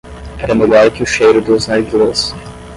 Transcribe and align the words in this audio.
Era 0.39 0.55
melhor 0.55 0.89
que 0.89 1.03
o 1.03 1.05
cheiro 1.05 1.39
dos 1.43 1.67
narguilés. 1.67 2.33